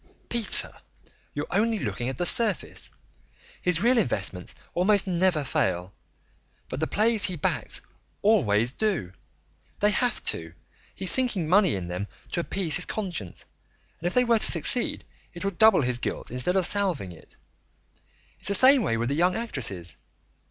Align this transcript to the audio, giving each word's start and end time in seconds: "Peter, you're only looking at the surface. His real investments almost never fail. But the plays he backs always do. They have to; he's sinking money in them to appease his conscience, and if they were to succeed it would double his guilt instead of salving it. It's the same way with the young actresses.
"Peter, 0.29 0.73
you're 1.35 1.45
only 1.51 1.77
looking 1.77 2.09
at 2.09 2.17
the 2.17 2.25
surface. 2.25 2.89
His 3.61 3.81
real 3.83 3.99
investments 3.99 4.55
almost 4.73 5.05
never 5.05 5.43
fail. 5.43 5.93
But 6.69 6.79
the 6.79 6.87
plays 6.87 7.25
he 7.25 7.35
backs 7.35 7.81
always 8.23 8.71
do. 8.71 9.11
They 9.79 9.91
have 9.91 10.23
to; 10.23 10.53
he's 10.95 11.11
sinking 11.11 11.47
money 11.47 11.75
in 11.75 11.85
them 11.85 12.07
to 12.31 12.39
appease 12.39 12.77
his 12.77 12.85
conscience, 12.87 13.45
and 13.99 14.07
if 14.07 14.15
they 14.15 14.23
were 14.23 14.39
to 14.39 14.51
succeed 14.51 15.03
it 15.35 15.45
would 15.45 15.59
double 15.59 15.83
his 15.83 15.99
guilt 15.99 16.31
instead 16.31 16.55
of 16.55 16.65
salving 16.65 17.11
it. 17.11 17.37
It's 18.39 18.47
the 18.47 18.55
same 18.55 18.81
way 18.81 18.97
with 18.97 19.09
the 19.09 19.13
young 19.15 19.35
actresses. 19.35 19.97